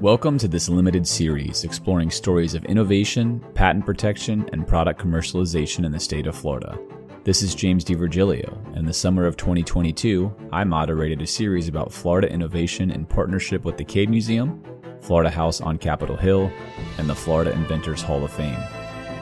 [0.00, 5.92] Welcome to this limited series exploring stories of innovation, patent protection, and product commercialization in
[5.92, 6.78] the state of Florida.
[7.24, 12.32] This is James DiVirgilio, in the summer of 2022, I moderated a series about Florida
[12.32, 14.62] innovation in partnership with the Cade Museum,
[15.02, 16.50] Florida House on Capitol Hill,
[16.96, 18.56] and the Florida Inventors Hall of Fame.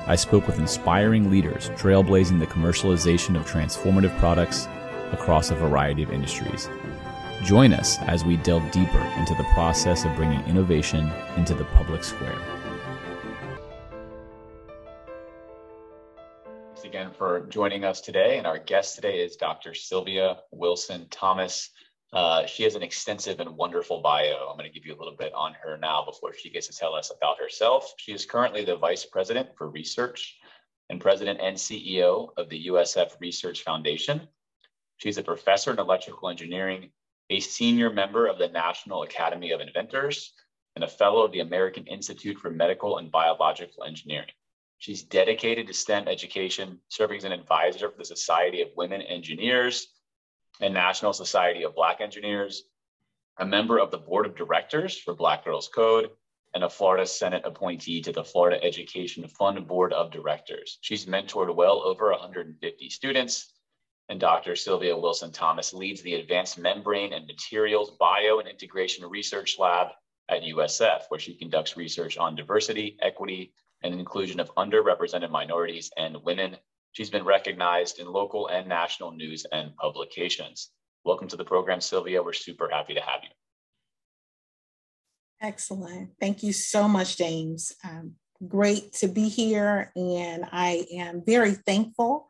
[0.07, 4.69] I spoke with inspiring leaders trailblazing the commercialization of transformative products
[5.11, 6.69] across a variety of industries.
[7.45, 12.03] Join us as we delve deeper into the process of bringing innovation into the public
[12.03, 12.37] square.
[16.67, 18.39] Thanks again for joining us today.
[18.39, 19.73] And our guest today is Dr.
[19.73, 21.71] Sylvia Wilson Thomas.
[22.13, 24.49] Uh, she has an extensive and wonderful bio.
[24.51, 26.77] I'm going to give you a little bit on her now before she gets to
[26.77, 27.95] tell us about herself.
[27.99, 30.37] She is currently the Vice President for Research
[30.91, 34.27] and President and CEO of the USF Research Foundation.
[34.97, 36.91] She's a professor in electrical engineering
[37.31, 40.33] a senior member of the National Academy of Inventors,
[40.75, 44.31] and a fellow of the American Institute for Medical and Biological Engineering.
[44.79, 49.89] She's dedicated to STEM education, serving as an advisor for the Society of Women Engineers
[50.61, 52.63] and National Society of Black Engineers,
[53.39, 56.11] a member of the Board of Directors for Black Girls Code,
[56.55, 60.79] and a Florida Senate appointee to the Florida Education Fund Board of Directors.
[60.81, 63.53] She's mentored well over 150 students
[64.09, 64.57] and Dr.
[64.57, 69.89] Sylvia Wilson Thomas leads the Advanced Membrane and Materials Bio and Integration Research Lab
[70.31, 76.17] at USF, where she conducts research on diversity, equity, and inclusion of underrepresented minorities and
[76.25, 76.57] women.
[76.93, 80.71] She's been recognized in local and national news and publications.
[81.05, 82.23] Welcome to the program, Sylvia.
[82.23, 83.29] We're super happy to have you.
[85.41, 86.11] Excellent.
[86.19, 87.73] Thank you so much, James.
[87.85, 88.15] Um,
[88.47, 92.28] great to be here, and I am very thankful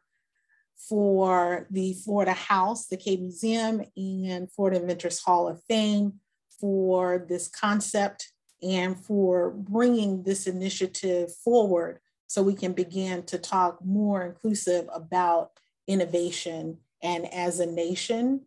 [0.79, 6.15] for the Florida House, the Cade Museum, and Florida Inventors Hall of Fame
[6.61, 13.84] for this concept and for bringing this initiative forward so we can begin to talk
[13.84, 15.50] more inclusive about
[15.87, 18.43] innovation and as a nation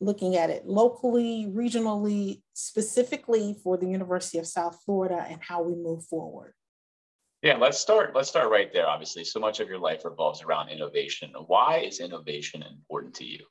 [0.00, 5.74] looking at it locally regionally specifically for the university of south florida and how we
[5.74, 6.54] move forward
[7.42, 8.14] yeah, let's start.
[8.14, 8.86] Let's start right there.
[8.86, 11.32] Obviously, so much of your life revolves around innovation.
[11.46, 13.44] Why is innovation important to you?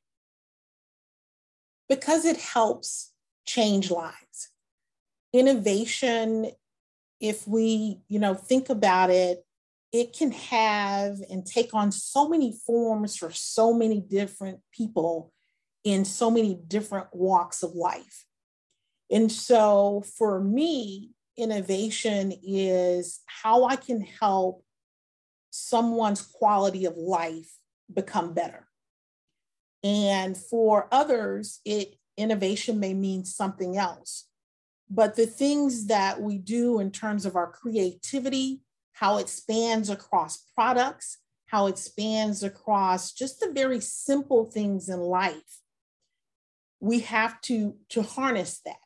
[1.87, 3.13] Because it helps
[3.45, 4.51] change lives.
[5.33, 6.51] Innovation,
[7.19, 9.43] if we, you know, think about it,
[9.91, 15.33] it can have and take on so many forms for so many different people
[15.83, 18.25] in so many different walks of life.
[19.09, 24.63] And so for me, innovation is how I can help
[25.49, 27.49] someone's quality of life
[27.91, 28.67] become better.
[29.83, 34.27] And for others, it innovation may mean something else.
[34.89, 38.61] But the things that we do in terms of our creativity,
[38.93, 44.99] how it spans across products, how it spans across just the very simple things in
[44.99, 45.61] life,
[46.79, 48.77] we have to, to harness that.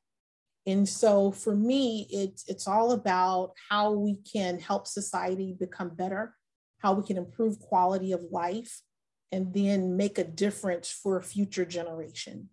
[0.65, 6.35] And so for me, it's, it's all about how we can help society become better,
[6.79, 8.81] how we can improve quality of life,
[9.31, 12.47] and then make a difference for future generations.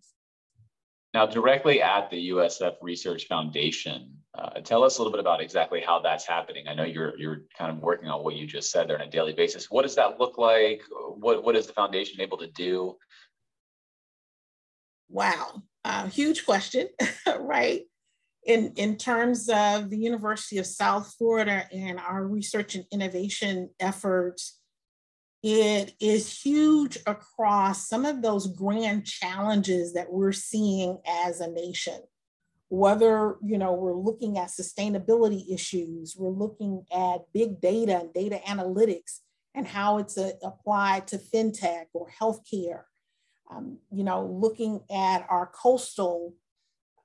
[1.13, 5.81] Now, directly at the USF Research Foundation, uh, tell us a little bit about exactly
[5.85, 6.67] how that's happening.
[6.67, 9.11] I know you're you're kind of working on what you just said there on a
[9.11, 9.69] daily basis.
[9.69, 10.81] What does that look like?
[11.17, 12.95] What what is the foundation able to do?
[15.09, 16.87] Wow, uh, huge question,
[17.39, 17.81] right?
[18.45, 24.59] In, in terms of the University of South Florida and our research and innovation efforts,
[25.43, 31.99] it is huge across some of those grand challenges that we're seeing as a nation.
[32.69, 38.39] Whether you know we're looking at sustainability issues, we're looking at big data and data
[38.47, 39.19] analytics
[39.53, 42.83] and how it's a, applied to fintech or healthcare.
[43.49, 46.33] Um, you know, looking at our coastal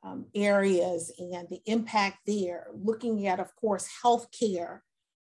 [0.07, 4.81] um, areas and the impact there, looking at, of course, healthcare.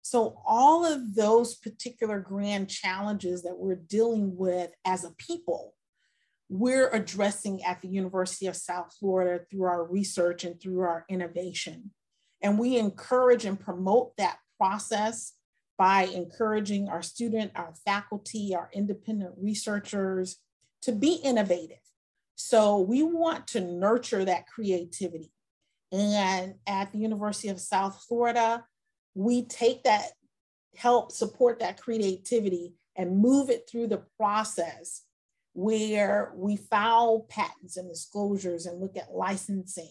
[0.03, 5.75] So, all of those particular grand challenges that we're dealing with as a people,
[6.49, 11.91] we're addressing at the University of South Florida through our research and through our innovation.
[12.43, 15.33] And we encourage and promote that process
[15.79, 20.37] by encouraging our student, our faculty, our independent researchers
[20.83, 21.79] to be innovative
[22.37, 25.33] so we want to nurture that creativity.
[25.93, 28.65] And at the University of South Florida,
[29.15, 30.13] we take that,
[30.77, 35.03] help support that creativity and move it through the process
[35.53, 39.91] where we file patents and disclosures and look at licensing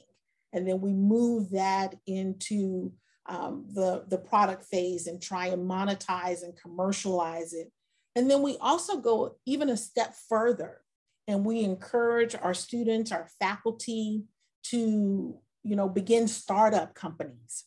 [0.56, 2.94] and then we move that into
[3.28, 7.72] um, the, the product phase and try and monetize and commercialize it.
[8.16, 10.80] And then we also go even a step further
[11.28, 14.24] and we encourage our students, our faculty
[14.66, 17.66] to, you know, begin startup companies.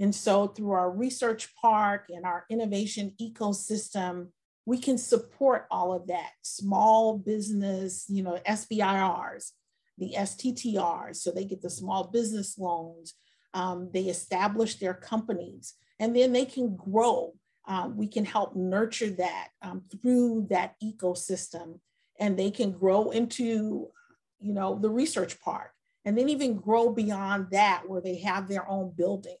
[0.00, 4.28] And so through our research park and our innovation ecosystem,
[4.66, 9.52] we can support all of that small business, you know, SBIRs,
[9.98, 13.14] the STTRs, so they get the small business loans.
[13.54, 17.34] Um, they establish their companies and then they can grow.
[17.68, 21.78] Um, we can help nurture that um, through that ecosystem
[22.18, 23.88] and they can grow into,
[24.40, 25.72] you know, the research park
[26.04, 29.36] and then even grow beyond that where they have their own building.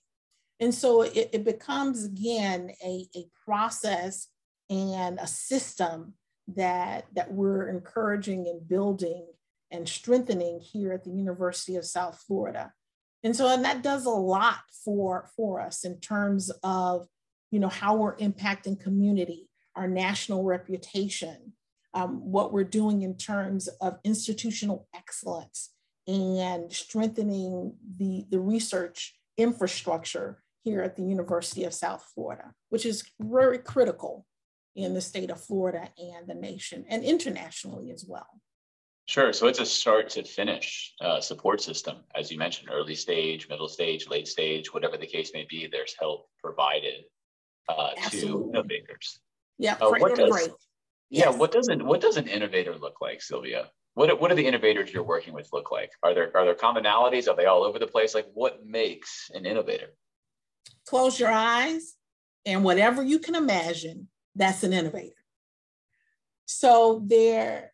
[0.60, 4.28] And so it, it becomes again a, a process
[4.70, 6.14] and a system
[6.56, 9.26] that, that we're encouraging and building
[9.70, 12.72] and strengthening here at the University of South Florida.
[13.24, 17.06] And so, and that does a lot for, for us in terms of,
[17.50, 21.52] you know, how we're impacting community, our national reputation,
[21.94, 25.70] um, what we're doing in terms of institutional excellence
[26.06, 33.04] and strengthening the, the research infrastructure here at the University of South Florida, which is
[33.20, 34.26] very critical
[34.74, 38.40] in the state of Florida and the nation and internationally as well.
[39.06, 39.32] Sure.
[39.32, 43.68] So it's a start to finish uh, support system, as you mentioned, early stage, middle
[43.68, 45.68] stage, late stage, whatever the case may be.
[45.70, 47.04] There's help provided
[47.68, 49.18] uh, to innovators.
[49.58, 50.48] Yeah, uh, what does,
[51.12, 51.20] great.
[51.20, 51.38] Yeah, yes.
[51.38, 53.70] what does an what does an innovator look like, Sylvia?
[53.94, 55.90] What what do the innovators you're working with look like?
[56.02, 57.28] Are there are there commonalities?
[57.28, 58.14] Are they all over the place?
[58.14, 59.94] Like, what makes an innovator?
[60.86, 61.94] Close your eyes,
[62.46, 65.14] and whatever you can imagine, that's an innovator.
[66.46, 67.72] So there,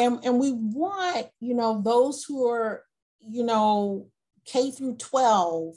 [0.00, 2.82] and, and we want, you know, those who are,
[3.20, 4.08] you know,
[4.46, 5.74] K through 12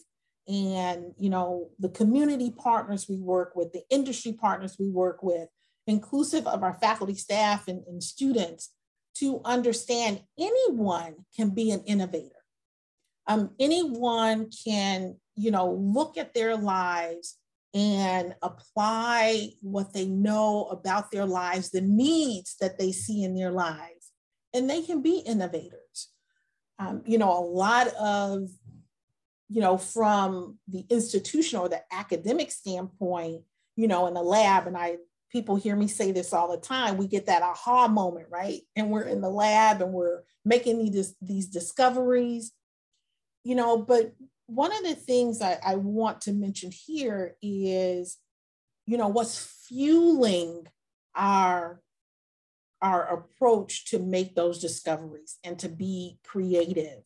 [0.47, 5.47] and, you know, the community partners we work with, the industry partners we work with,
[5.89, 8.69] inclusive of our faculty, staff, and, and students,
[9.15, 12.35] to understand anyone can be an innovator.
[13.27, 17.37] Um, anyone can, you know, look at their lives
[17.73, 23.51] and apply what they know about their lives, the needs that they see in their
[23.51, 24.11] lives,
[24.53, 26.09] and they can be innovators.
[26.79, 28.49] Um, you know, a lot of,
[29.49, 33.43] you know, from the institutional or the academic standpoint,
[33.75, 34.97] you know, in the lab, and I
[35.31, 38.61] people hear me say this all the time, we get that aha moment, right?
[38.75, 42.51] And we're in the lab and we're making these, these discoveries,
[43.43, 44.13] you know, but
[44.47, 48.17] one of the things I, I want to mention here is,
[48.87, 49.37] you know, what's
[49.67, 50.67] fueling
[51.15, 51.81] our
[52.81, 57.03] our approach to make those discoveries and to be creative.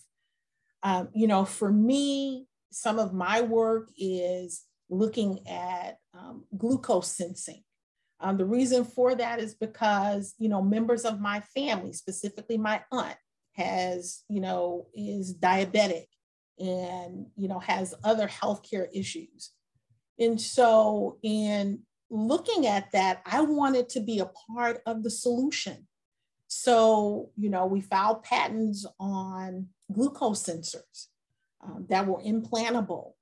[0.84, 7.64] Um, you know, for me, some of my work is looking at um, glucose sensing.
[8.24, 12.82] Um, the reason for that is because, you know, members of my family, specifically my
[12.92, 13.18] aunt,
[13.52, 16.06] has, you know, is diabetic
[16.60, 19.52] and you know has other healthcare issues.
[20.20, 21.80] And so in
[22.10, 25.88] looking at that i wanted to be a part of the solution.
[26.48, 31.08] So you know we filed patents on glucose sensors
[31.64, 33.14] um, that were implantable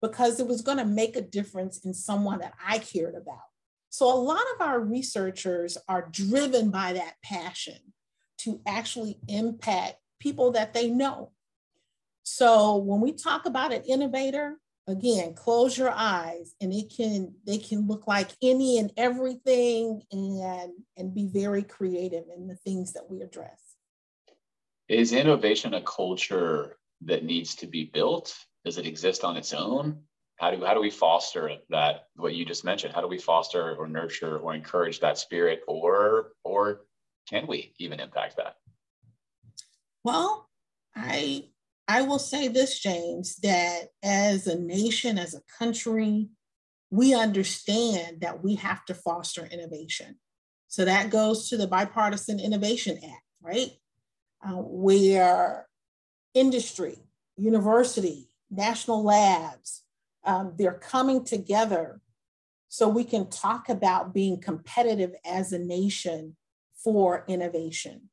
[0.00, 3.40] because it was going to make a difference in someone that i cared about
[3.90, 7.78] so a lot of our researchers are driven by that passion
[8.38, 11.32] to actually impact people that they know
[12.30, 17.56] so when we talk about an innovator, again, close your eyes and it can they
[17.56, 23.08] can look like any and everything and and be very creative in the things that
[23.10, 23.60] we address.
[24.88, 28.36] Is innovation a culture that needs to be built?
[28.62, 30.02] Does it exist on its own?
[30.38, 32.94] How do how do we foster that what you just mentioned?
[32.94, 36.82] How do we foster or nurture or encourage that spirit or or
[37.28, 38.54] can we even impact that?
[40.04, 40.48] Well,
[40.94, 41.48] I
[41.88, 46.28] I will say this, James, that as a nation, as a country,
[46.90, 50.18] we understand that we have to foster innovation.
[50.68, 53.70] So that goes to the Bipartisan Innovation Act, right?
[54.46, 55.66] Uh, where
[56.34, 56.98] industry,
[57.36, 59.82] university, national labs,
[60.28, 62.00] um, they're coming together
[62.68, 66.36] so we can talk about being competitive as a nation
[66.84, 68.10] for innovation.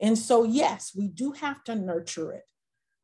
[0.00, 2.44] And so, yes, we do have to nurture it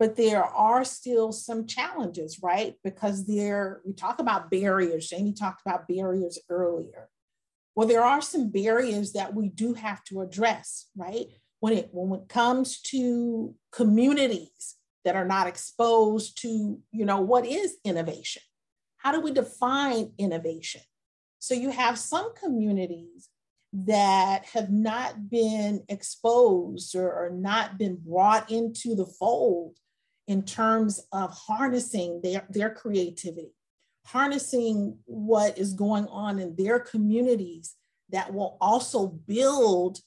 [0.03, 2.75] but there are still some challenges, right?
[2.83, 5.09] Because there, we talk about barriers.
[5.09, 7.09] Jamie talked about barriers earlier.
[7.77, 11.27] Well, there are some barriers that we do have to address, right?
[11.61, 17.47] When it when it comes to communities that are not exposed to, you know, what
[17.47, 18.43] is innovation?
[18.99, 20.83] How do we define innovation?
[21.39, 23.29] So you have some communities
[23.73, 29.77] that have not been exposed or, or not been brought into the fold
[30.29, 33.53] in terms of harnessing their, their creativity,
[34.07, 37.75] harnessing what is going on in their communities
[38.11, 39.99] that will also build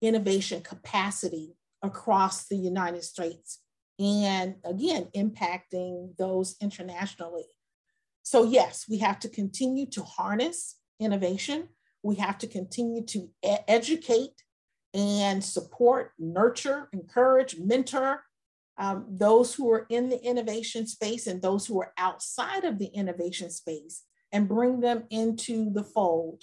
[0.00, 3.60] innovation capacity across the United States
[3.98, 7.46] and again, impacting those internationally.
[8.22, 11.68] So, yes, we have to continue to harness innovation.
[12.02, 14.42] We have to continue to e- educate
[14.92, 18.24] and support, nurture, encourage, mentor
[18.76, 22.86] um, those who are in the innovation space and those who are outside of the
[22.86, 26.42] innovation space and bring them into the fold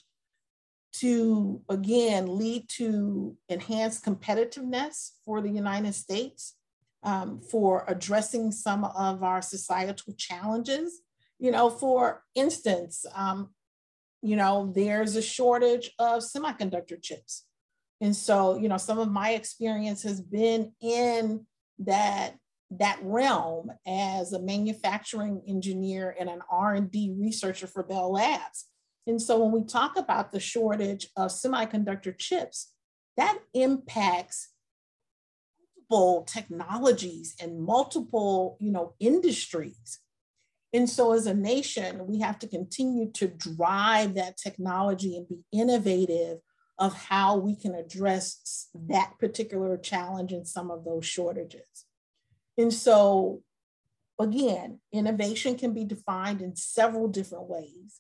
[0.93, 6.55] to, again, lead to enhanced competitiveness for the United States,
[7.03, 11.01] um, for addressing some of our societal challenges.
[11.39, 13.49] You know, for instance, um,
[14.21, 17.45] you know, there's a shortage of semiconductor chips.
[17.99, 21.45] And so, you know, some of my experience has been in
[21.79, 22.35] that
[22.79, 28.67] that realm as a manufacturing engineer and an R&D researcher for Bell Labs.
[29.05, 32.71] And so when we talk about the shortage of semiconductor chips,
[33.17, 34.50] that impacts
[35.91, 39.99] multiple technologies and multiple, you know, industries.
[40.73, 45.43] And so as a nation, we have to continue to drive that technology and be
[45.51, 46.39] innovative
[46.79, 51.85] of how we can address that particular challenge and some of those shortages.
[52.57, 53.43] And so,
[54.17, 57.99] again, innovation can be defined in several different ways.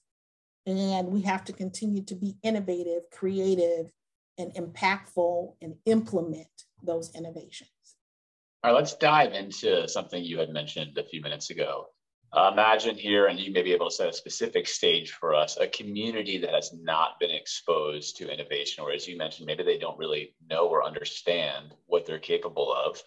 [0.65, 3.91] And we have to continue to be innovative, creative,
[4.37, 6.47] and impactful and implement
[6.83, 7.69] those innovations.
[8.63, 11.87] All right, let's dive into something you had mentioned a few minutes ago
[12.33, 15.57] uh, imagine here, and you may be able to set a specific stage for us,
[15.57, 19.77] a community that has not been exposed to innovation, or as you mentioned, maybe they
[19.77, 23.01] don't really know or understand what they're capable of.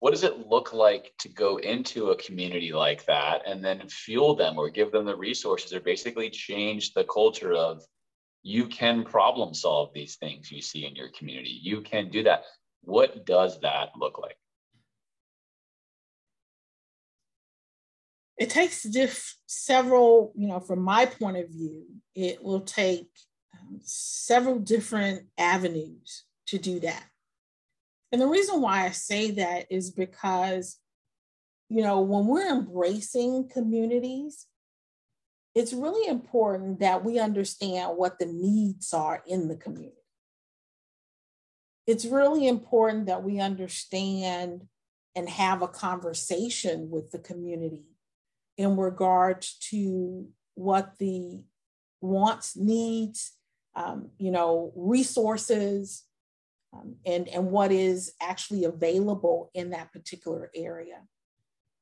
[0.00, 4.34] What does it look like to go into a community like that and then fuel
[4.34, 7.82] them or give them the resources or basically change the culture of
[8.42, 11.60] you can problem solve these things you see in your community?
[11.62, 12.44] You can do that.
[12.80, 14.36] What does that look like?
[18.42, 21.84] It takes diff- several, you know, from my point of view,
[22.16, 23.08] it will take
[23.54, 27.04] um, several different avenues to do that.
[28.10, 30.80] And the reason why I say that is because,
[31.68, 34.48] you know, when we're embracing communities,
[35.54, 40.02] it's really important that we understand what the needs are in the community.
[41.86, 44.62] It's really important that we understand
[45.14, 47.84] and have a conversation with the community
[48.56, 51.42] in regards to what the
[52.00, 53.32] wants, needs,
[53.74, 56.04] um, you know, resources,
[56.74, 61.00] um, and, and what is actually available in that particular area.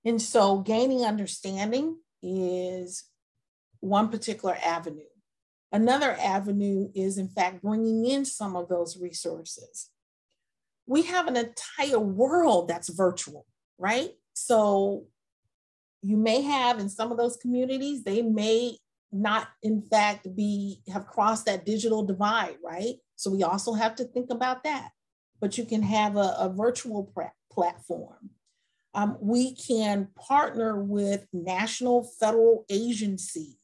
[0.04, 3.04] And so gaining understanding is
[3.80, 5.02] one particular avenue.
[5.72, 9.90] Another avenue is, in fact, bringing in some of those resources.
[10.86, 13.46] We have an entire world that's virtual,
[13.78, 14.10] right?
[14.34, 15.04] So
[16.02, 18.78] you may have in some of those communities, they may
[19.12, 22.94] not in fact be have crossed that digital divide, right?
[23.16, 24.90] So we also have to think about that.
[25.40, 27.12] But you can have a, a virtual
[27.52, 28.30] platform.
[28.94, 33.56] Um, we can partner with national federal agencies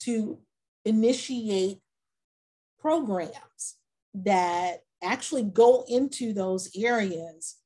[0.00, 0.38] to
[0.84, 1.80] initiate
[2.78, 3.76] programs
[4.14, 7.56] that actually go into those areas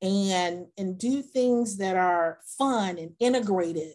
[0.00, 3.94] and and do things that are fun and integrative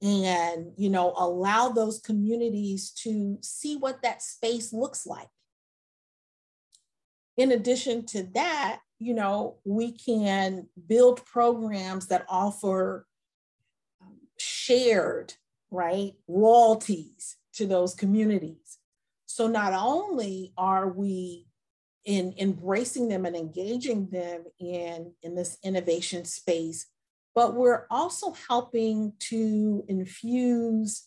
[0.00, 5.28] and you know allow those communities to see what that space looks like.
[7.36, 13.06] In addition to that you know we can build programs that offer
[14.00, 15.34] um, shared
[15.70, 18.78] right royalties to those communities.
[19.26, 21.46] So not only are we
[22.04, 26.86] in embracing them and engaging them in, in this innovation space,
[27.34, 31.06] but we're also helping to infuse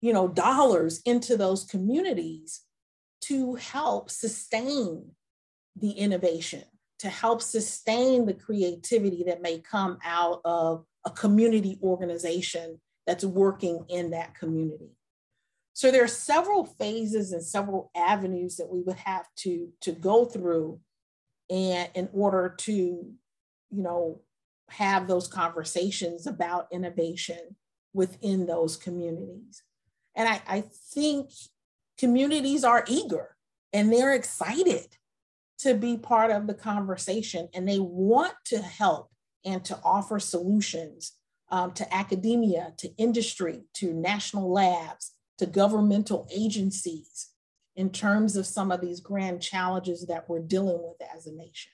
[0.00, 2.62] you know dollars into those communities
[3.20, 5.10] to help sustain
[5.76, 6.62] the innovation
[6.98, 13.84] to help sustain the creativity that may come out of a community organization that's working
[13.88, 14.90] in that community
[15.78, 20.24] so there are several phases and several avenues that we would have to, to go
[20.24, 20.80] through
[21.48, 23.14] and in order to, you
[23.70, 24.20] know,
[24.70, 27.54] have those conversations about innovation
[27.94, 29.62] within those communities.
[30.16, 31.30] And I, I think
[31.96, 33.36] communities are eager
[33.72, 34.96] and they're excited
[35.58, 39.12] to be part of the conversation and they want to help
[39.44, 41.12] and to offer solutions
[41.52, 47.28] um, to academia, to industry, to national labs, to governmental agencies
[47.76, 51.72] in terms of some of these grand challenges that we're dealing with as a nation.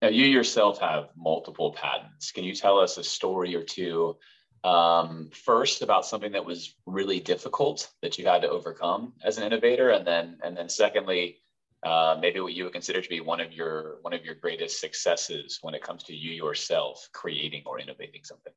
[0.00, 2.32] Now, you yourself have multiple patents.
[2.32, 4.16] Can you tell us a story or two
[4.64, 9.44] um, first about something that was really difficult that you had to overcome as an
[9.44, 11.38] innovator, and then and then secondly,
[11.82, 14.80] uh, maybe what you would consider to be one of your one of your greatest
[14.80, 18.52] successes when it comes to you yourself creating or innovating something.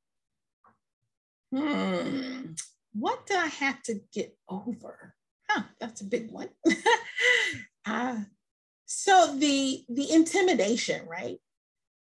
[1.54, 2.54] Hmm.
[2.94, 5.16] What do I have to get over?
[5.50, 6.50] Huh, that's a big one.
[7.86, 8.22] uh,
[8.86, 11.38] so the the intimidation, right?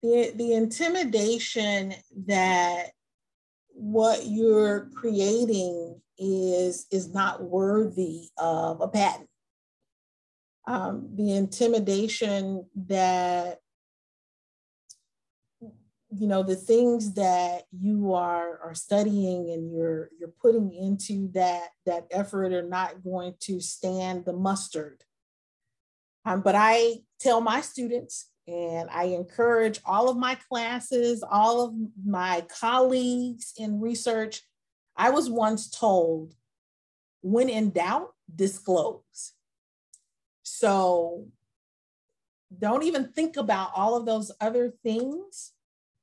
[0.03, 1.95] The the intimidation
[2.27, 2.91] that
[3.69, 9.29] what you're creating is is not worthy of a patent.
[10.67, 13.62] Um, the intimidation that
[16.15, 21.69] you know the things that you are are studying and you're you're putting into that
[21.87, 25.03] that effort are not going to stand the mustard
[26.25, 31.75] um, but i tell my students and I encourage all of my classes, all of
[32.05, 34.43] my colleagues in research.
[34.97, 36.35] I was once told,
[37.23, 39.33] when in doubt, disclose.
[40.43, 41.29] So
[42.59, 45.53] don't even think about all of those other things.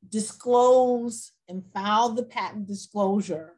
[0.07, 3.55] Disclose and file the patent disclosure.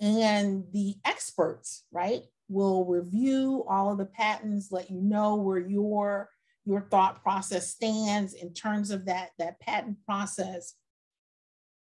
[0.00, 6.30] And the experts, right, will review all of the patents, let you know where your
[6.66, 10.74] your thought process stands in terms of that, that patent process.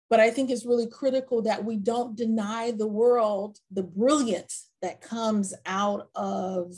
[0.10, 5.02] But I think it's really critical that we don't deny the world the brilliance that
[5.02, 6.74] comes out of,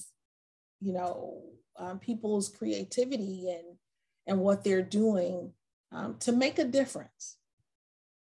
[0.79, 1.41] you know,
[1.77, 3.77] um, people's creativity and,
[4.25, 5.51] and what they're doing
[5.91, 7.37] um, to make a difference.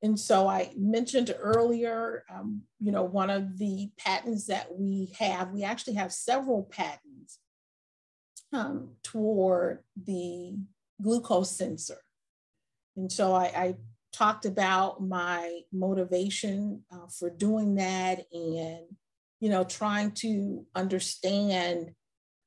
[0.03, 5.51] And so I mentioned earlier, um, you know, one of the patents that we have,
[5.51, 7.39] we actually have several patents
[8.51, 10.55] um, toward the
[11.01, 11.99] glucose sensor.
[12.97, 13.75] And so I, I
[14.11, 18.85] talked about my motivation uh, for doing that and,
[19.39, 21.91] you know, trying to understand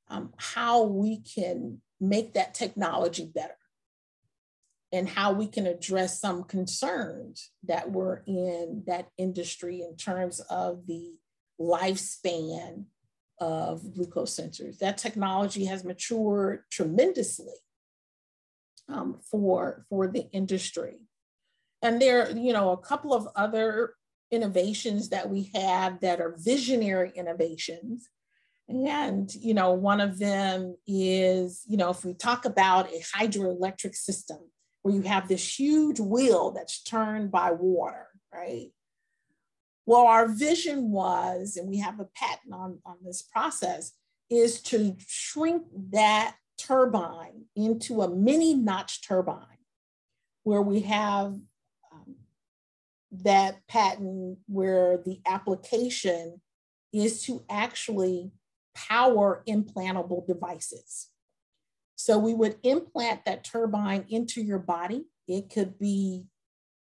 [0.08, 3.56] um, how we can make that technology better
[4.94, 10.86] and how we can address some concerns that were in that industry in terms of
[10.86, 11.12] the
[11.60, 12.84] lifespan
[13.40, 14.78] of glucose sensors.
[14.78, 17.56] That technology has matured tremendously
[18.88, 21.00] um, for, for the industry.
[21.82, 23.94] And there, you know, a couple of other
[24.30, 28.08] innovations that we have that are visionary innovations.
[28.68, 33.96] And, you know, one of them is, you know, if we talk about a hydroelectric
[33.96, 34.38] system
[34.84, 38.68] where you have this huge wheel that's turned by water, right?
[39.86, 43.92] Well, our vision was, and we have a patent on, on this process,
[44.28, 49.58] is to shrink that turbine into a mini notch turbine
[50.42, 51.34] where we have
[51.90, 52.16] um,
[53.10, 56.42] that patent where the application
[56.92, 58.32] is to actually
[58.74, 61.08] power implantable devices.
[61.96, 65.06] So we would implant that turbine into your body.
[65.28, 66.24] It could be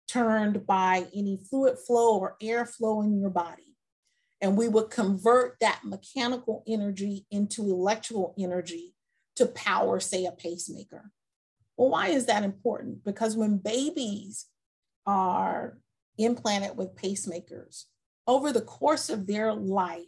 [0.08, 3.76] turned by any fluid flow or airflow in your body.
[4.40, 8.94] And we would convert that mechanical energy into electrical energy
[9.36, 11.10] to power, say, a pacemaker.
[11.76, 13.04] Well, why is that important?
[13.04, 14.46] Because when babies
[15.06, 15.78] are
[16.18, 17.84] implanted with pacemakers,
[18.26, 20.04] over the course of their life,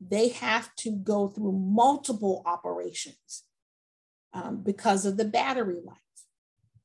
[0.00, 3.44] they have to go through multiple operations
[4.38, 5.96] um, because of the battery life.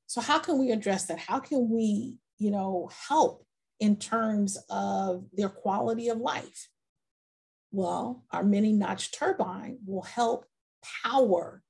[0.08, 1.20] So, how can we address that?
[1.20, 3.46] How can we you know, help
[3.80, 6.68] in terms of their quality of life?
[7.72, 10.46] Well, our mini notch turbine will help
[11.04, 11.63] power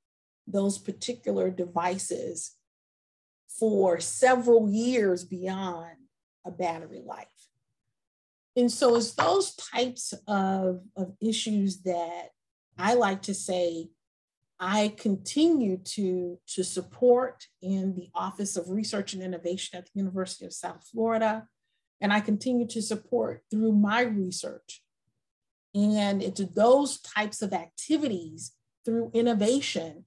[0.48, 2.56] those particular devices
[3.48, 5.96] for several years beyond
[6.46, 7.28] a battery life.
[8.56, 12.30] And so it's those types of, of issues that
[12.78, 13.90] I like to say
[14.66, 20.46] I continue to, to support in the Office of Research and Innovation at the University
[20.46, 21.48] of South Florida.
[22.00, 24.82] And I continue to support through my research.
[25.76, 28.54] And it's those types of activities
[28.86, 30.06] through innovation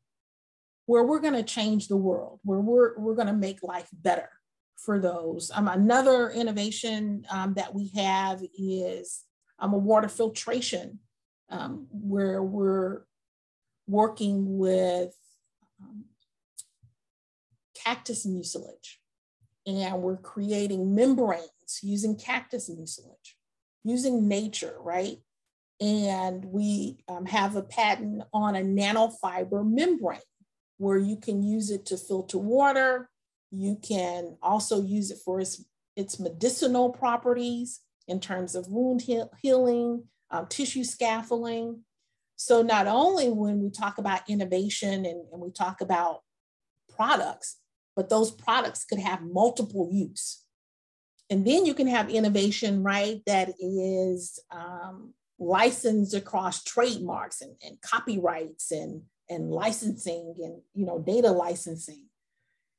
[0.86, 4.30] where we're going to change the world, where we're, we're going to make life better
[4.78, 5.50] for those.
[5.52, 9.24] Um, another innovation um, that we have is
[9.58, 11.00] um, a water filtration,
[11.50, 13.02] um, where we're
[13.86, 15.14] working with
[15.82, 16.04] um,
[17.84, 18.98] cactus mucilage,
[19.66, 23.36] and we're creating membranes using cactus mucilage,
[23.84, 25.18] using nature, right?
[25.80, 30.20] And we um, have a patent on a nanofiber membrane
[30.78, 33.10] where you can use it to filter water.
[33.50, 35.64] You can also use it for its,
[35.96, 41.82] its medicinal properties in terms of wound he- healing, um, tissue scaffolding.
[42.36, 46.22] So, not only when we talk about innovation and, and we talk about
[46.94, 47.56] products,
[47.94, 50.42] but those products could have multiple use.
[51.30, 57.80] And then you can have innovation, right, that is um, licensed across trademarks and, and
[57.80, 62.04] copyrights and, and licensing and you know data licensing.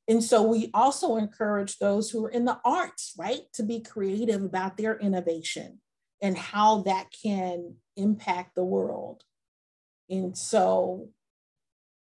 [0.08, 4.42] And so we also encourage those who are in the arts, right, to be creative
[4.42, 5.80] about their innovation
[6.22, 9.22] and how that can impact the world.
[10.10, 11.08] And so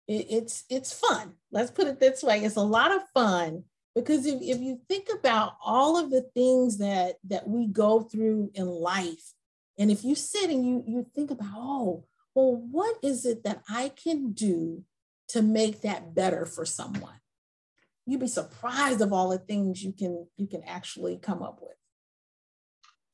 [0.06, 1.34] it, it's it's fun.
[1.50, 3.64] Let's put it this way: it's a lot of fun
[3.94, 8.50] because if, if you think about all of the things that that we go through
[8.54, 9.32] in life
[9.78, 13.62] and if you sit and you you think about oh well what is it that
[13.68, 14.82] i can do
[15.28, 17.20] to make that better for someone
[18.06, 21.76] you'd be surprised of all the things you can you can actually come up with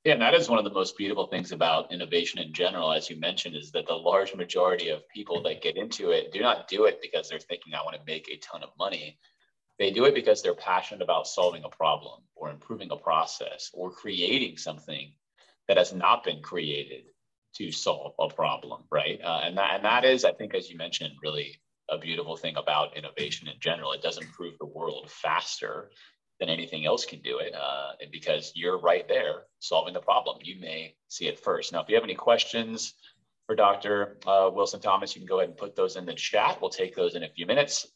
[0.04, 3.10] yeah, and that is one of the most beautiful things about innovation in general, as
[3.10, 6.68] you mentioned, is that the large majority of people that get into it do not
[6.68, 9.18] do it because they're thinking, I want to make a ton of money.
[9.78, 13.90] They do it because they're passionate about solving a problem or improving a process or
[13.90, 15.12] creating something
[15.68, 17.04] that has not been created
[17.56, 19.20] to solve a problem, right?
[19.22, 21.60] Uh, and that and that is, I think, as you mentioned, really
[21.90, 23.92] a beautiful thing about innovation in general.
[23.92, 25.90] It does improve the world faster
[26.40, 30.38] than anything else can do it uh, because you're right there solving the problem.
[30.42, 31.72] You may see it first.
[31.72, 32.94] Now, if you have any questions
[33.46, 34.16] for Dr.
[34.26, 36.58] Uh, Wilson Thomas, you can go ahead and put those in the chat.
[36.60, 37.86] We'll take those in a few minutes.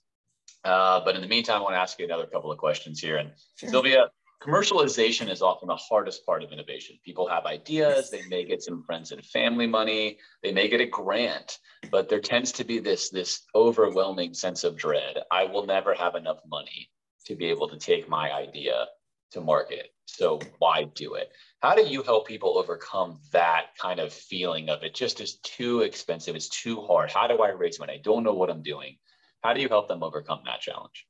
[0.62, 3.16] Uh, but in the meantime, I want to ask you another couple of questions here.
[3.16, 3.70] And sure.
[3.70, 4.11] Sylvia,
[4.42, 6.96] commercialization is often the hardest part of innovation.
[7.02, 10.87] People have ideas, they may get some friends and family money, they may get a
[10.87, 11.59] grant,
[11.90, 15.16] but there tends to be this, this overwhelming sense of dread.
[15.30, 16.90] I will never have enough money
[17.26, 18.87] to be able to take my idea
[19.32, 19.90] to market.
[20.06, 21.30] So why do it?
[21.60, 25.80] How do you help people overcome that kind of feeling of it just is too
[25.80, 27.10] expensive, it's too hard?
[27.10, 27.94] How do I raise money?
[27.94, 28.96] I don't know what I'm doing.
[29.42, 31.06] How do you help them overcome that challenge?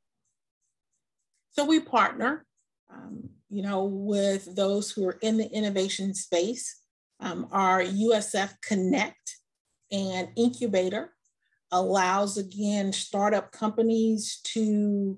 [1.51, 2.47] So we partner,
[2.93, 6.81] um, you know, with those who are in the innovation space.
[7.21, 9.37] Um, our USF Connect
[9.93, 11.13] and Incubator
[11.71, 15.17] allows again startup companies to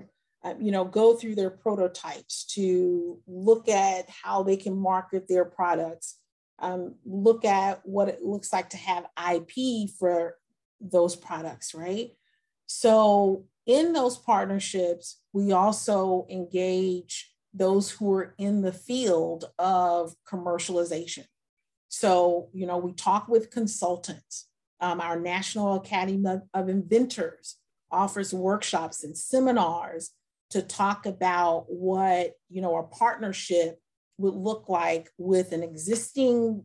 [0.60, 6.18] you know go through their prototypes to look at how they can market their products
[6.58, 10.36] um, look at what it looks like to have ip for
[10.80, 12.12] those products right
[12.66, 21.24] so, in those partnerships, we also engage those who are in the field of commercialization.
[21.88, 24.48] So, you know, we talk with consultants.
[24.80, 27.56] Um, our National Academy of Inventors
[27.90, 30.10] offers workshops and seminars
[30.50, 33.78] to talk about what, you know, a partnership
[34.18, 36.64] would look like with an existing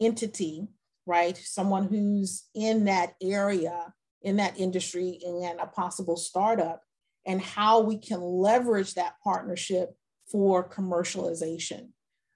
[0.00, 0.68] entity,
[1.06, 1.36] right?
[1.36, 3.92] Someone who's in that area
[4.26, 6.82] in that industry and a possible startup,
[7.24, 9.94] and how we can leverage that partnership
[10.30, 11.90] for commercialization.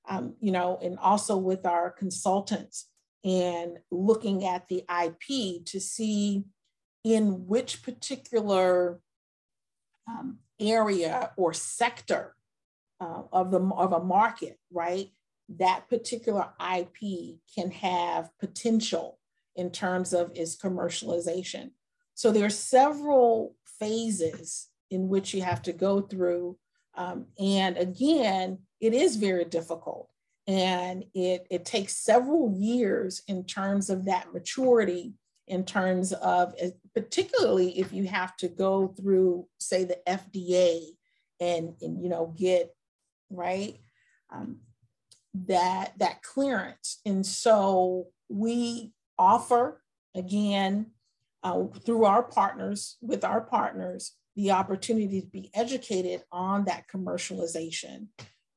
[0.08, 2.86] Um, you know, and also with our consultants
[3.24, 6.44] and looking at the IP to see
[7.04, 9.00] in which particular
[10.08, 12.34] um, area or sector
[13.00, 15.10] uh, of the of a market, right?
[15.48, 19.18] That particular IP can have potential
[19.56, 21.70] in terms of its commercialization.
[22.14, 26.56] So there are several phases in which you have to go through.
[26.94, 30.08] Um, and again, it is very difficult.
[30.46, 35.14] And it, it takes several years in terms of that maturity,
[35.46, 36.54] in terms of,
[36.94, 40.82] particularly if you have to go through, say, the FDA
[41.40, 42.74] and, and you know, get,
[43.30, 43.76] right,
[44.32, 44.58] um,
[45.34, 47.00] that, that clearance.
[47.06, 49.82] And so we offer,
[50.14, 50.86] again,
[51.42, 58.08] uh, through our partners, with our partners, the opportunity to be educated on that commercialization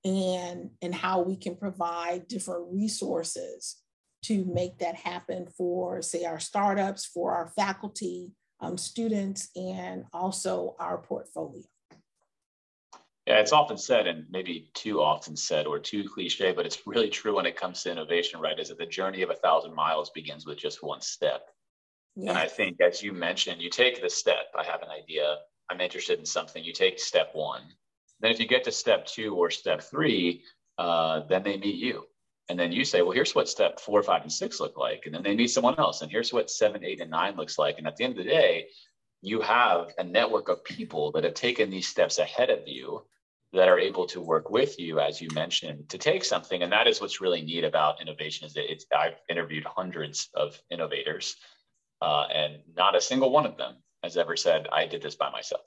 [0.03, 3.82] and, and how we can provide different resources
[4.23, 10.75] to make that happen for, say, our startups, for our faculty, um, students, and also
[10.79, 11.63] our portfolio.
[13.25, 17.09] Yeah, it's often said, and maybe too often said or too cliche, but it's really
[17.09, 18.59] true when it comes to innovation, right?
[18.59, 21.49] Is that the journey of a thousand miles begins with just one step.
[22.15, 22.31] Yeah.
[22.31, 24.51] And I think, as you mentioned, you take the step.
[24.57, 25.37] I have an idea.
[25.69, 26.63] I'm interested in something.
[26.63, 27.61] You take step one.
[28.19, 30.43] Then, if you get to step two or step three,
[30.77, 32.03] uh, then they meet you.
[32.49, 35.03] And then you say, well, here's what step four, five, and six look like.
[35.05, 36.01] And then they meet someone else.
[36.01, 37.77] And here's what seven, eight, and nine looks like.
[37.77, 38.67] And at the end of the day,
[39.21, 43.05] you have a network of people that have taken these steps ahead of you
[43.53, 46.63] that are able to work with you, as you mentioned, to take something.
[46.63, 50.59] And that is what's really neat about innovation is that it's, I've interviewed hundreds of
[50.69, 51.37] innovators
[52.01, 55.29] uh, and not a single one of them has ever said, I did this by
[55.29, 55.61] myself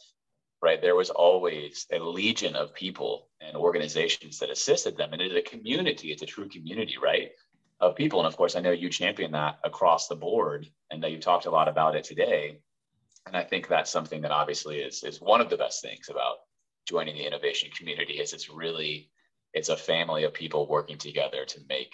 [0.62, 0.80] right?
[0.80, 5.12] There was always a legion of people and organizations that assisted them.
[5.12, 7.30] And it is a community, it's a true community, right?
[7.80, 8.20] Of people.
[8.20, 11.46] And of course, I know you champion that across the board and that you talked
[11.46, 12.58] a lot about it today.
[13.26, 16.36] And I think that's something that obviously is, is one of the best things about
[16.86, 19.10] joining the innovation community is it's really,
[19.52, 21.92] it's a family of people working together to make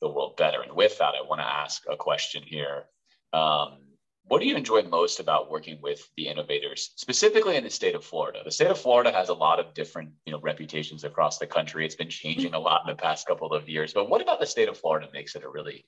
[0.00, 0.62] the world better.
[0.62, 2.84] And with that, I want to ask a question here.
[3.32, 3.78] Um,
[4.28, 8.04] what do you enjoy most about working with the innovators, specifically in the state of
[8.04, 8.40] Florida?
[8.44, 11.84] The state of Florida has a lot of different, you know, reputations across the country.
[11.84, 13.92] It's been changing a lot in the past couple of years.
[13.92, 15.86] But what about the state of Florida makes it a really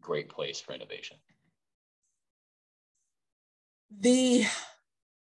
[0.00, 1.16] great place for innovation?
[3.98, 4.44] The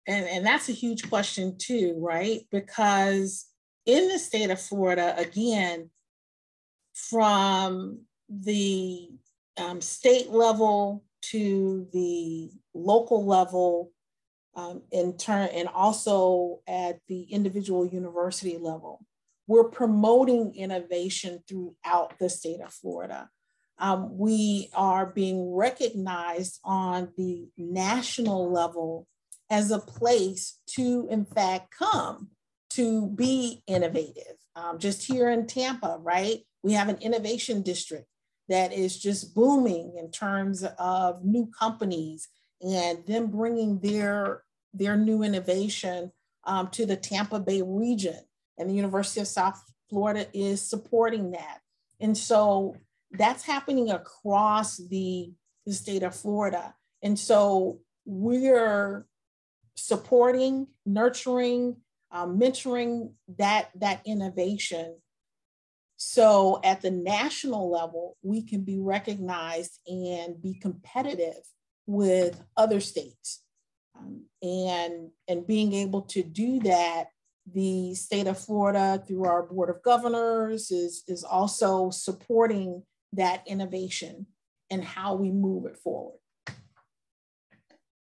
[0.07, 2.41] and, and that's a huge question too, right?
[2.49, 3.45] Because
[3.85, 5.89] in the state of Florida, again,
[6.93, 9.09] from the
[9.57, 13.91] um, state level to the local level
[14.55, 19.05] um, in turn and also at the individual university level.
[19.45, 23.29] We're promoting innovation throughout the state of Florida.
[23.79, 29.07] Um, we are being recognized on the national level
[29.49, 32.29] as a place to, in fact, come
[32.71, 34.35] to be innovative.
[34.55, 36.39] Um, just here in Tampa, right?
[36.63, 38.07] We have an innovation district
[38.49, 42.29] that is just booming in terms of new companies
[42.61, 46.11] and them bringing their their new innovation
[46.45, 48.19] um, to the Tampa Bay region.
[48.57, 51.59] And the University of South Florida is supporting that.
[51.99, 52.75] And so
[53.11, 55.31] that's happening across the,
[55.65, 56.75] the state of Florida.
[57.01, 59.05] And so we're
[59.75, 61.77] supporting, nurturing,
[62.11, 64.97] um, mentoring that, that innovation
[65.97, 71.41] so at the national level, we can be recognized and be competitive
[71.87, 73.43] with other states.
[73.97, 77.05] Um, and, and being able to do that,
[77.51, 82.83] the state of Florida through our board of governors is, is also supporting
[83.13, 84.27] that innovation
[84.69, 86.19] and how we move it forward.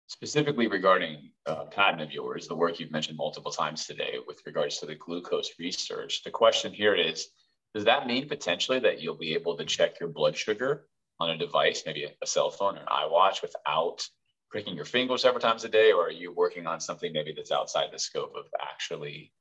[0.09, 4.78] Specifically regarding uh, patent of yours, the work you've mentioned multiple times today with regards
[4.78, 7.28] to the glucose research, the question here is,
[7.75, 10.87] does that mean potentially that you'll be able to check your blood sugar
[11.19, 14.07] on a device, maybe a cell phone or an iWatch, without
[14.49, 15.93] pricking your fingers several times a day?
[15.93, 19.33] Or are you working on something maybe that's outside the scope of actually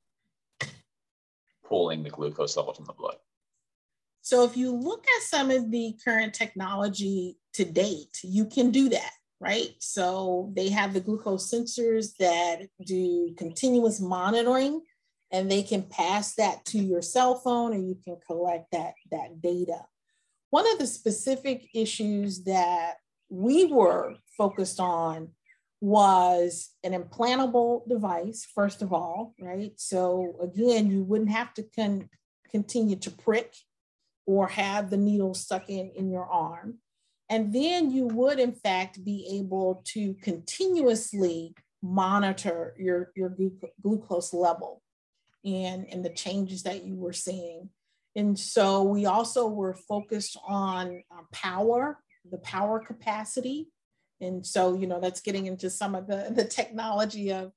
[1.64, 3.16] pulling the glucose level from the blood?
[4.22, 8.88] So, if you look at some of the current technology to date, you can do
[8.88, 9.74] that, right?
[9.78, 14.80] So, they have the glucose sensors that do continuous monitoring
[15.34, 19.42] and they can pass that to your cell phone and you can collect that, that
[19.42, 19.80] data.
[20.50, 25.30] One of the specific issues that we were focused on
[25.80, 29.72] was an implantable device, first of all, right?
[29.74, 32.08] So again, you wouldn't have to con-
[32.48, 33.56] continue to prick
[34.26, 36.78] or have the needle stuck in in your arm.
[37.28, 43.34] And then you would, in fact, be able to continuously monitor your, your
[43.82, 44.80] glucose level
[45.44, 47.68] and, and the changes that you were seeing.
[48.16, 51.98] And so we also were focused on uh, power,
[52.30, 53.68] the power capacity.
[54.20, 57.52] And so, you know, that's getting into some of the, the technology of,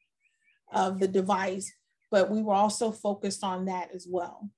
[0.74, 1.72] of the device,
[2.12, 4.50] but we were also focused on that as well.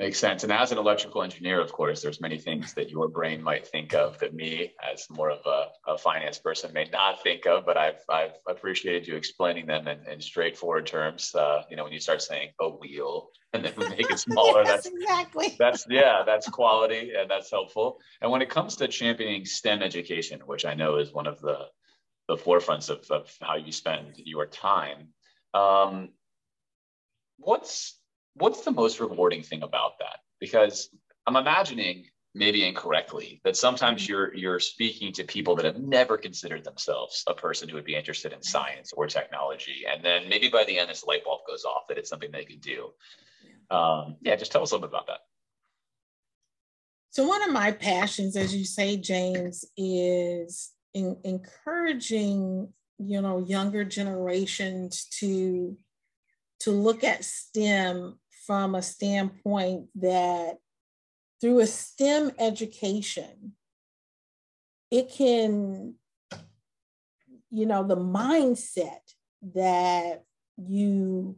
[0.00, 0.42] Makes sense.
[0.42, 3.94] And as an electrical engineer, of course, there's many things that your brain might think
[3.94, 7.64] of that me, as more of a, a finance person, may not think of.
[7.64, 11.32] But I've I've appreciated you explaining them in, in straightforward terms.
[11.32, 14.82] Uh, you know, when you start saying a wheel and then make it smaller, yes,
[14.82, 18.00] that's exactly that's yeah, that's quality and that's helpful.
[18.20, 21.66] And when it comes to championing STEM education, which I know is one of the
[22.26, 25.10] the forefronts of, of how you spend your time,
[25.52, 26.08] um,
[27.38, 27.96] what's
[28.34, 30.18] what's the most rewarding thing about that?
[30.40, 30.90] Because
[31.26, 34.12] I'm imagining maybe incorrectly that sometimes mm-hmm.
[34.12, 37.94] you're you're speaking to people that have never considered themselves a person who would be
[37.94, 41.64] interested in science or technology and then maybe by the end this light bulb goes
[41.64, 42.90] off that it's something they can do
[43.70, 45.20] um, yeah just tell us a little bit about that
[47.10, 52.68] so one of my passions as you say james is in encouraging
[52.98, 55.76] you know younger generations to
[56.58, 60.56] to look at stem from a standpoint that
[61.40, 63.52] through a STEM education,
[64.90, 65.94] it can,
[67.50, 69.00] you know, the mindset
[69.54, 70.24] that
[70.56, 71.36] you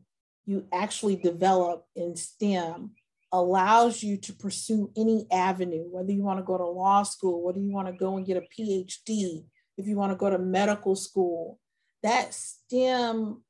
[0.49, 2.93] you actually develop in STEM
[3.33, 7.59] allows you to pursue any avenue, whether you want to go to law school, whether
[7.59, 9.45] you want to go and get a PhD,
[9.77, 11.59] if you want to go to medical school.
[12.05, 13.43] That STEM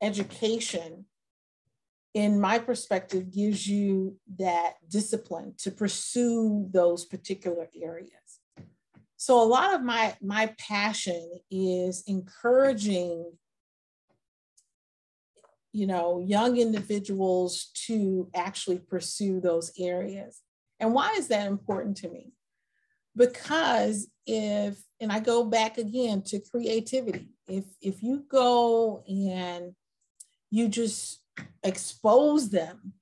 [0.00, 1.04] education
[2.16, 8.40] in my perspective, gives you that discipline to pursue those particular areas.
[9.18, 13.32] So a lot of my, my passion is encouraging
[15.72, 20.40] you know, young individuals to actually pursue those areas.
[20.80, 22.32] And why is that important to me?
[23.14, 29.74] Because if, and I go back again to creativity, if if you go and
[30.50, 31.20] you just
[31.62, 32.92] expose them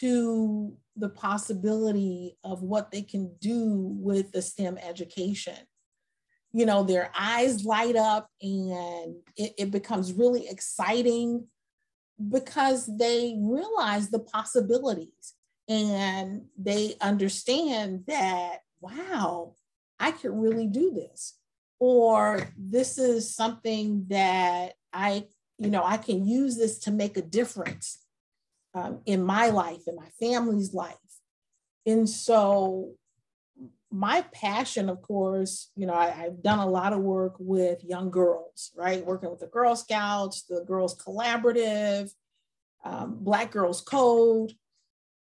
[0.00, 5.56] to the possibility of what they can do with the STEM education.
[6.52, 11.46] You know, their eyes light up and it, it becomes really exciting
[12.28, 15.34] because they realize the possibilities
[15.68, 19.54] and they understand that, wow,
[19.98, 21.34] I could really do this.
[21.80, 25.26] Or this is something that I
[25.58, 28.04] you know, I can use this to make a difference
[28.74, 30.96] um, in my life, in my family's life.
[31.86, 32.94] And so,
[33.90, 38.10] my passion, of course, you know, I, have done a lot of work with young
[38.10, 39.06] girls, right?
[39.06, 42.10] Working with the Girl Scouts, the Girls Collaborative,
[42.84, 44.52] um, Black Girls Code.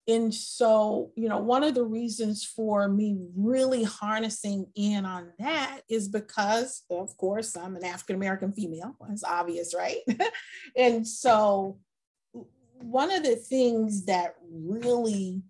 [0.07, 5.81] And so, you know, one of the reasons for me really harnessing in on that
[5.89, 8.97] is because, of course, I'm an African American female.
[9.11, 10.01] It's obvious, right?
[10.77, 11.79] and so,
[12.81, 15.43] one of the things that really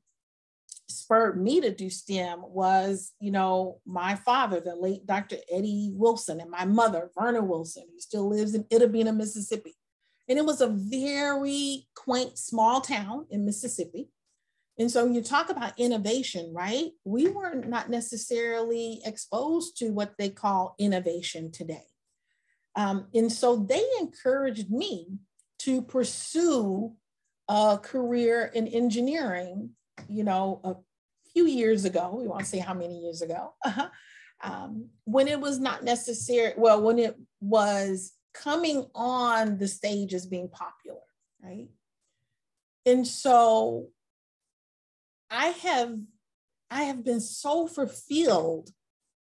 [0.88, 5.36] spurred me to do STEM was, you know, my father, the late Dr.
[5.52, 9.74] Eddie Wilson, and my mother, Verna Wilson, who still lives in Itta Bena, Mississippi.
[10.28, 14.08] And it was a very quaint small town in Mississippi.
[14.78, 16.90] And so when you talk about innovation, right?
[17.04, 21.86] We were not necessarily exposed to what they call innovation today.
[22.76, 25.06] Um, and so they encouraged me
[25.60, 26.92] to pursue
[27.48, 29.70] a career in engineering,
[30.08, 30.74] you know, a
[31.32, 32.16] few years ago.
[32.18, 33.54] We won't say how many years ago,
[34.42, 40.26] um, when it was not necessary, well, when it was coming on the stage as
[40.26, 40.98] being popular,
[41.40, 41.68] right?
[42.84, 43.88] And so
[45.30, 45.98] I have
[46.70, 48.70] I have been so fulfilled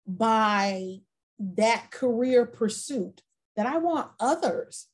[0.08, 1.00] by
[1.40, 3.22] that career pursuit
[3.56, 4.88] that I want others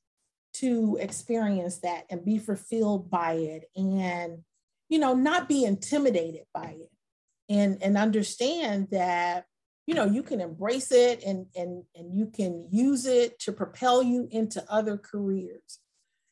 [0.54, 4.40] to experience that and be fulfilled by it and
[4.90, 6.92] you know not be intimidated by it
[7.50, 9.46] and and understand that
[9.86, 14.02] you know you can embrace it and and and you can use it to propel
[14.02, 15.80] you into other careers.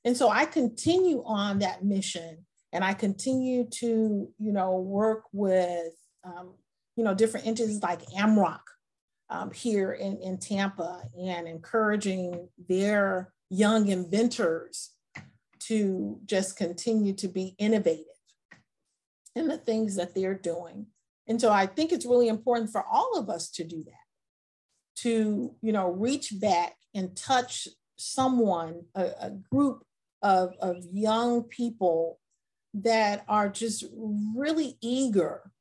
[0.04, 5.94] And so i continue on that mission and I continue to, you know, work with,
[6.26, 6.56] um,
[6.98, 8.60] you know, different entities like AMROC
[9.30, 14.92] um, here in, in Tampa and encouraging their young inventors
[15.60, 18.04] to just continue to be innovative
[19.38, 20.88] in the things that they're doing.
[21.28, 25.56] And so I think it's really important for all of us to do that, to,
[25.62, 29.86] you know, reach back and touch someone, a, a group
[30.22, 32.20] of, of young people
[32.84, 33.86] that are just
[34.36, 35.52] really eager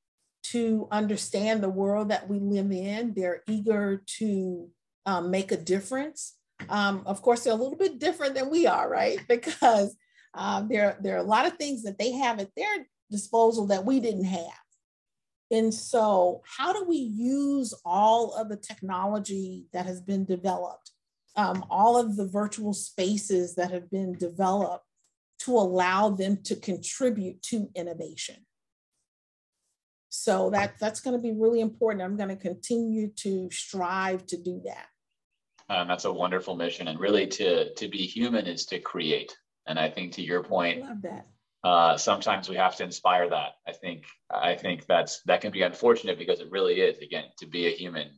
[0.42, 3.14] to understand the world that we live in.
[3.14, 4.68] They're eager to
[5.06, 6.34] um, make a difference.
[6.68, 9.18] Um, of course, they're a little bit different than we are, right?
[9.28, 9.96] Because
[10.34, 13.84] uh, there, there are a lot of things that they have at their disposal that
[13.84, 14.64] we didn't have.
[15.50, 20.90] And so, how do we use all of the technology that has been developed,
[21.36, 24.86] um, all of the virtual spaces that have been developed
[25.44, 28.36] to allow them to contribute to innovation.
[30.10, 32.02] So that, that's going to be really important.
[32.02, 34.86] I'm going to continue to strive to do that.
[35.68, 36.88] Um, that's a wonderful mission.
[36.88, 39.36] And really to, to be human is to create.
[39.66, 41.26] And I think to your point, I love that.
[41.64, 43.52] uh, sometimes we have to inspire that.
[43.66, 46.98] I think I think that's that can be unfortunate because it really is.
[46.98, 48.10] Again, to be a human,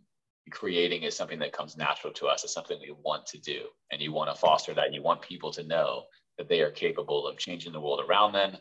[0.51, 2.43] creating is something that comes natural to us.
[2.43, 3.61] It's something we want to do,
[3.93, 4.93] and you want to foster that.
[4.93, 6.03] You want people to know
[6.39, 8.57] that they are capable of changing the world around them.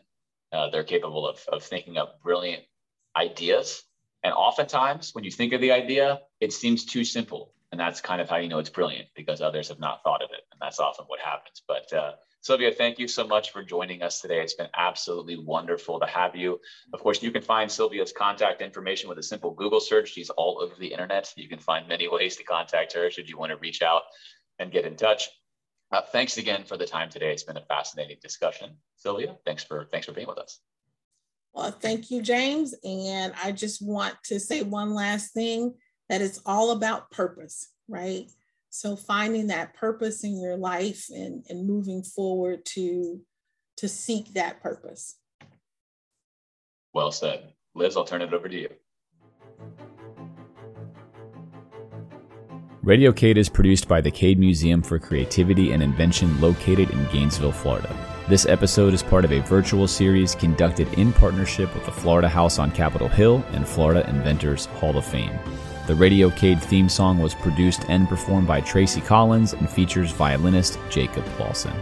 [0.52, 2.62] Uh, they're capable of of thinking up brilliant
[3.16, 3.82] ideas.
[4.22, 8.20] And oftentimes, when you think of the idea, it seems too simple, and that's kind
[8.20, 10.80] of how you know it's brilliant because others have not thought of it, and that's
[10.80, 11.62] often what happens.
[11.66, 14.40] But uh, Sylvia, thank you so much for joining us today.
[14.40, 16.60] It's been absolutely wonderful to have you.
[16.92, 20.10] Of course, you can find Sylvia's contact information with a simple Google search.
[20.10, 21.32] She's all over the internet.
[21.36, 24.02] You can find many ways to contact her should you want to reach out
[24.60, 25.28] and get in touch.
[25.92, 27.32] Uh, thanks again for the time today.
[27.32, 28.76] It's been a fascinating discussion.
[28.96, 30.60] Sylvia, thanks for thanks for being with us.
[31.54, 32.74] Well, thank you, James.
[32.84, 35.74] And I just want to say one last thing
[36.08, 38.26] that it's all about purpose, right?
[38.68, 43.22] So finding that purpose in your life and, and moving forward to,
[43.78, 45.16] to seek that purpose.
[46.92, 47.52] Well said.
[47.74, 48.68] Liz, I'll turn it over to you.
[52.86, 57.50] Radio Cade is produced by the Cade Museum for Creativity and Invention located in Gainesville,
[57.50, 57.92] Florida.
[58.28, 62.60] This episode is part of a virtual series conducted in partnership with the Florida House
[62.60, 65.36] on Capitol Hill and Florida Inventors Hall of Fame.
[65.88, 70.78] The Radio Cade theme song was produced and performed by Tracy Collins and features violinist
[70.88, 71.74] Jacob Paulson.